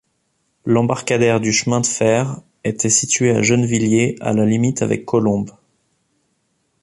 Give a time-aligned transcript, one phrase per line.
[0.65, 5.51] L'embarcadère du chemin de fer était situé à Gennevilliers à la limite avec Colombes.